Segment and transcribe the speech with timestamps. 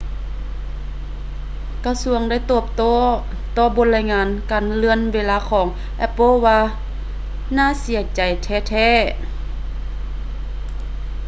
[1.85, 2.95] ກະຊວງໄດ້ຕອບໂຕ້
[3.57, 5.67] ຕໍ່ບົດລາຍງານການເລື່ອນເວລາຂອງ
[6.07, 6.59] apple ວ່າ
[7.53, 9.15] ໜ້າເສີຍໃຈແທ້ໆ